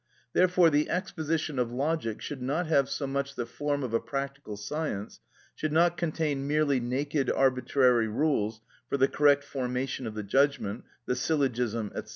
[0.33, 4.57] Therefore the exposition of logic should not have so much the form of a practical
[4.57, 5.19] science,
[5.53, 11.15] should not contain merely naked arbitrary rules for the correct formation of the judgment, the
[11.15, 12.01] syllogism, &c.